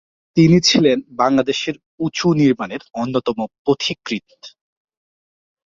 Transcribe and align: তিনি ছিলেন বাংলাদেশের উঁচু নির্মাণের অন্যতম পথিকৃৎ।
তিনি 0.37 0.57
ছিলেন 0.61 0.97
বাংলাদেশের 1.13 1.75
উঁচু 1.99 2.27
নির্মাণের 2.39 2.81
অন্যতম 2.93 3.37
পথিকৃৎ। 3.65 4.27